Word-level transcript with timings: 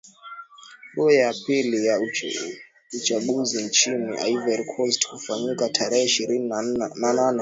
ru 0.95 1.05
ya 1.19 1.33
pili 1.45 1.77
ya 1.87 1.95
uchaguzi 2.95 3.63
nchini 3.65 4.11
ivory 4.31 4.65
coast 4.75 5.01
kufanyika 5.07 5.69
tarehe 5.69 6.03
ishirini 6.03 6.47
na 6.49 6.61
nane 7.01 7.19